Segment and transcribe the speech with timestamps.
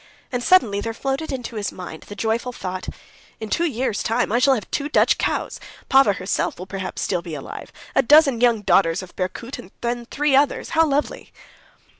[0.31, 2.89] And suddenly there floated into his mind the joyful thought:
[3.39, 5.59] "In two years' time I shall have two Dutch cows;
[5.91, 10.05] Pava herself will perhaps still be alive, a dozen young daughters of Berkoot and the
[10.09, 11.31] three others—how lovely!"